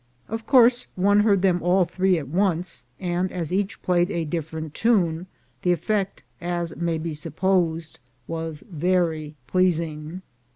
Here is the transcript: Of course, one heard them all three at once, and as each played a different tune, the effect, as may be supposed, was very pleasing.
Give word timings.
Of 0.27 0.47
course, 0.47 0.87
one 0.95 1.19
heard 1.19 1.43
them 1.43 1.61
all 1.61 1.85
three 1.85 2.17
at 2.17 2.27
once, 2.27 2.87
and 2.99 3.31
as 3.31 3.53
each 3.53 3.79
played 3.83 4.09
a 4.09 4.25
different 4.25 4.73
tune, 4.73 5.27
the 5.61 5.71
effect, 5.73 6.23
as 6.41 6.75
may 6.75 6.97
be 6.97 7.13
supposed, 7.13 7.99
was 8.27 8.63
very 8.67 9.35
pleasing. 9.45 10.23